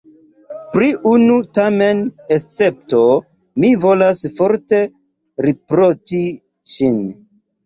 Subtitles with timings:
[0.75, 1.99] Pri unu tamen
[2.37, 3.01] escepto
[3.65, 4.81] mi volas forte
[5.49, 6.25] riproĉi
[6.75, 6.99] ŝin.